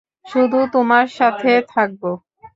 শুধু 0.25 0.59
তোমার 0.73 1.05
সাথে 1.17 1.51
থাকব। 1.71 2.01